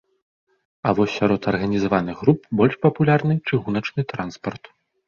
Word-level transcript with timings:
А 0.87 0.93
вось 0.99 1.15
сярод 1.19 1.41
арганізаваных 1.53 2.17
груп 2.25 2.41
больш 2.63 2.73
папулярны 2.87 3.33
чыгуначны 3.47 4.01
транспарт. 4.17 4.63